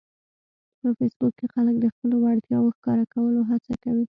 په 0.79 0.87
فېسبوک 0.97 1.33
کې 1.39 1.47
خلک 1.53 1.75
د 1.79 1.85
خپلو 1.93 2.15
وړتیاوو 2.19 2.75
ښکاره 2.77 3.05
کولو 3.13 3.41
هڅه 3.49 3.73
کوي 3.83 4.05